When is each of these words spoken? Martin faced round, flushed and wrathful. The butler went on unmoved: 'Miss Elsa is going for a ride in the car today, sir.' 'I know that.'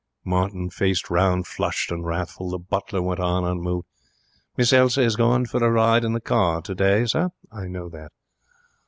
Martin 0.25 0.67
faced 0.71 1.11
round, 1.11 1.45
flushed 1.45 1.91
and 1.91 2.07
wrathful. 2.07 2.49
The 2.49 2.57
butler 2.57 3.03
went 3.03 3.19
on 3.19 3.45
unmoved: 3.45 3.85
'Miss 4.57 4.73
Elsa 4.73 5.03
is 5.03 5.15
going 5.15 5.45
for 5.45 5.63
a 5.63 5.69
ride 5.69 6.03
in 6.03 6.13
the 6.13 6.19
car 6.19 6.59
today, 6.59 7.05
sir.' 7.05 7.29
'I 7.51 7.67
know 7.67 7.87
that.' 7.89 8.11